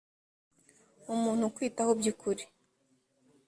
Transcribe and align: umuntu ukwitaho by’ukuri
umuntu 1.13 1.41
ukwitaho 1.49 1.91
by’ukuri 1.99 2.43